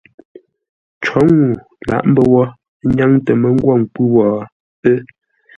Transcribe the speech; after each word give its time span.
Cǒ 1.03 1.19
ŋuu 1.33 1.59
lǎʼ 1.89 2.03
mbə́ 2.11 2.23
wó, 2.33 2.41
ə́ 2.83 2.89
nyáŋ 2.95 3.11
tə 3.25 3.31
mə́ 3.41 3.51
ngwô 3.55 3.73
nkwʉ́ 3.83 4.05
wó, 4.13 4.23
ə́. 4.91 4.97